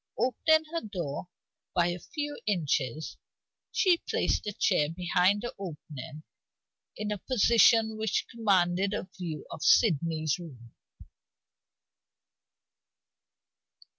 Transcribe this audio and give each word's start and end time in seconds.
Opening 0.17 0.63
her 0.73 0.81
door 0.81 1.27
by 1.75 1.89
a 1.89 1.99
few 1.99 2.35
inches, 2.47 3.17
she 3.71 3.99
placed 4.09 4.47
a 4.47 4.51
chair 4.53 4.89
behind 4.89 5.43
the 5.43 5.53
opening 5.59 6.23
in 6.97 7.11
a 7.11 7.19
position 7.19 7.97
which 7.97 8.25
commanded 8.27 8.95
a 8.95 9.07
view 9.15 9.45
of 9.51 9.61
Sydney's 9.61 10.39
room. 10.39 10.73